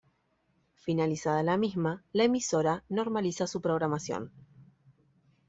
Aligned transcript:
Finalizada 0.85 1.43
la 1.43 1.57
misma, 1.57 2.01
la 2.11 2.23
emisora 2.23 2.83
normaliza 2.89 3.45
su 3.45 3.61
programación. 3.61 4.31